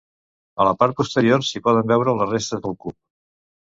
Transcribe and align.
A 0.65 0.67
la 0.67 0.71
part 0.79 0.95
posterior 1.03 1.47
s'hi 1.51 1.63
poden 1.69 1.95
veure 1.95 2.19
les 2.19 2.35
restes 2.37 2.69
del 2.69 2.79
cup. 2.85 3.03